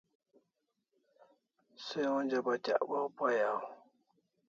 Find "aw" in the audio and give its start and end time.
3.49-3.61